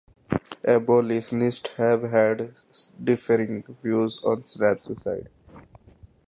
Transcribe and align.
Abolitionists 0.65 1.69
have 1.77 2.01
had 2.01 2.55
differing 3.03 3.63
views 3.83 4.19
on 4.25 4.43
slave 4.47 4.83
suicide. 4.83 5.29